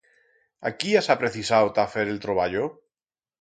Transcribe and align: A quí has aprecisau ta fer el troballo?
A 0.69 0.71
quí 0.83 0.95
has 0.99 1.09
aprecisau 1.15 1.69
ta 1.81 1.87
fer 1.93 2.07
el 2.15 2.19
troballo? 2.25 2.67